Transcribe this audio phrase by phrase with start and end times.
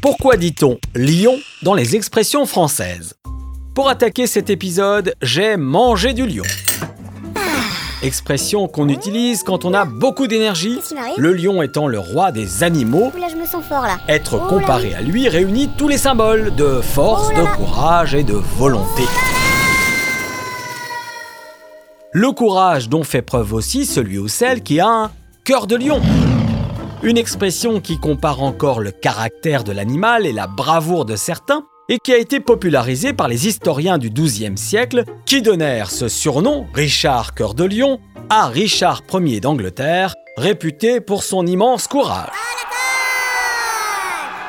[0.00, 3.14] Pourquoi dit-on lion dans les expressions françaises?
[3.74, 6.44] Pour attaquer cet épisode, j'ai mangé du lion.
[8.04, 10.78] Expression qu'on utilise quand on a beaucoup d'énergie,
[11.16, 13.10] le lion étant le roi des animaux.
[13.12, 13.98] Ouh là, je me sens fort là.
[14.06, 18.14] Être Oh là comparé à lui réunit tous les symboles de force, Oh de courage
[18.14, 19.02] et de volonté.
[22.12, 25.10] Le courage dont fait preuve aussi celui ou celle qui a un
[25.42, 26.00] cœur de lion.
[27.04, 31.98] Une expression qui compare encore le caractère de l'animal et la bravoure de certains et
[31.98, 37.34] qui a été popularisée par les historiens du XIIe siècle qui donnèrent ce surnom, Richard
[37.34, 38.00] Cœur de Lion,
[38.30, 42.32] à Richard Ier d'Angleterre, réputé pour son immense courage.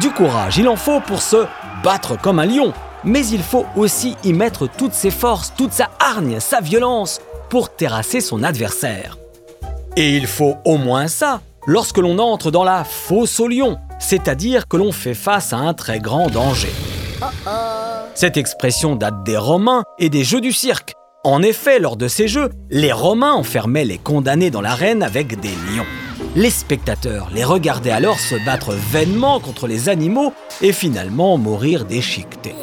[0.00, 1.46] Du courage, il en faut pour se
[1.84, 2.72] battre comme un lion,
[3.04, 7.20] mais il faut aussi y mettre toutes ses forces, toute sa hargne, sa violence,
[7.50, 9.16] pour terrasser son adversaire.
[9.96, 14.68] Et il faut au moins ça lorsque l'on entre dans la fosse au lion, c'est-à-dire
[14.68, 16.72] que l'on fait face à un très grand danger.
[18.14, 20.94] Cette expression date des Romains et des jeux du cirque.
[21.24, 25.48] En effet, lors de ces jeux, les Romains enfermaient les condamnés dans l'arène avec des
[25.48, 25.86] lions.
[26.34, 32.54] Les spectateurs les regardaient alors se battre vainement contre les animaux et finalement mourir déchiquetés.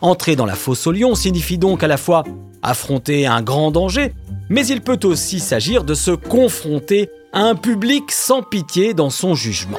[0.00, 2.24] Entrer dans la fosse au lion signifie donc à la fois
[2.62, 4.14] affronter un grand danger,
[4.48, 9.78] mais il peut aussi s'agir de se confronter un public sans pitié dans son jugement.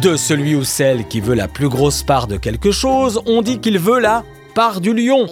[0.00, 3.58] De celui ou celle qui veut la plus grosse part de quelque chose, on dit
[3.58, 4.22] qu'il veut la
[4.54, 5.26] part du lion.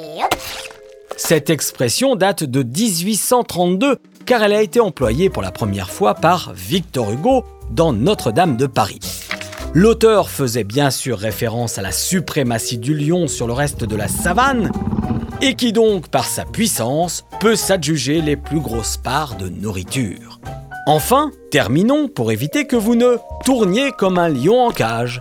[1.17, 6.53] Cette expression date de 1832 car elle a été employée pour la première fois par
[6.55, 8.99] Victor Hugo dans Notre-Dame de Paris.
[9.73, 14.09] L'auteur faisait bien sûr référence à la suprématie du lion sur le reste de la
[14.09, 14.73] savane
[15.45, 20.41] et qui donc, par sa puissance, peut s'adjuger les plus grosses parts de nourriture.
[20.87, 25.21] Enfin, terminons pour éviter que vous ne tourniez comme un lion en cage.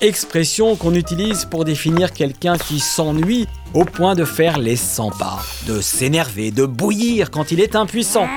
[0.00, 5.40] Expression qu'on utilise pour définir quelqu'un qui s'ennuie au point de faire les 100 pas,
[5.66, 8.28] de s'énerver, de bouillir quand il est impuissant.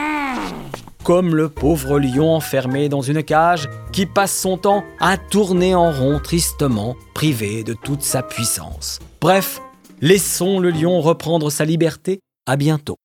[1.04, 5.92] Comme le pauvre lion enfermé dans une cage qui passe son temps à tourner en
[5.92, 8.98] rond tristement, privé de toute sa puissance.
[9.22, 9.62] Bref,
[10.03, 12.19] laissons le lion reprendre sa liberté.
[12.46, 12.97] À bientôt.